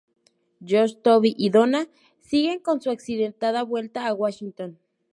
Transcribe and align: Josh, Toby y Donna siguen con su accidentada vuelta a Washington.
Josh, 0.67 0.95
Toby 1.03 1.35
y 1.37 1.51
Donna 1.51 1.87
siguen 2.21 2.59
con 2.59 2.81
su 2.81 2.89
accidentada 2.89 3.61
vuelta 3.61 4.07
a 4.07 4.13
Washington. 4.15 4.79